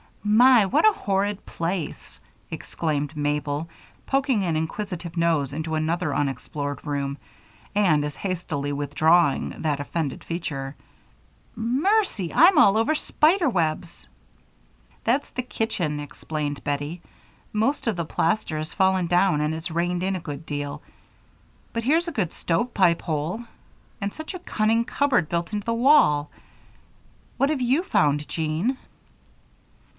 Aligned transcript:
"My! 0.23 0.65
what 0.65 0.87
a 0.87 0.93
horrid 0.93 1.45
place!" 1.45 2.19
exclaimed 2.51 3.15
Mabel, 3.17 3.67
poking 4.07 4.43
an 4.43 4.55
inquisitive 4.55 5.15
nose 5.15 5.51
into 5.53 5.75
another 5.75 6.15
unexplored 6.15 6.83
room, 6.85 7.17
and 7.75 8.03
as 8.03 8.15
hastily 8.15 8.71
withdrawing 8.71 9.49
that 9.61 9.79
offended 9.79 10.23
feature. 10.23 10.75
"Mercy, 11.55 12.33
I'm 12.33 12.57
all 12.57 12.77
over 12.77 12.95
spider 12.95 13.49
webs." 13.49 14.07
"That's 15.03 15.29
the 15.31 15.41
kitchen," 15.43 15.99
explained 15.99 16.63
Bettie. 16.63 17.01
"Most 17.53 17.85
of 17.85 17.95
the 17.95 18.05
plaster 18.05 18.57
has 18.57 18.73
fallen 18.73 19.05
down 19.07 19.41
and 19.41 19.53
it's 19.53 19.71
rained 19.71 20.01
in 20.01 20.15
a 20.15 20.19
good 20.19 20.45
deal. 20.45 20.81
But 21.73 21.83
here's 21.83 22.07
a 22.07 22.11
good 22.13 22.33
stovepipe 22.33 23.01
hole, 23.03 23.41
and 23.99 24.11
such 24.13 24.33
a 24.33 24.39
cunning 24.39 24.83
cupboard 24.85 25.29
built 25.29 25.53
into 25.53 25.65
the 25.65 25.73
wall. 25.75 26.29
What 27.37 27.49
have 27.49 27.61
you 27.61 27.83
found, 27.83 28.27
Jean?" 28.27 28.77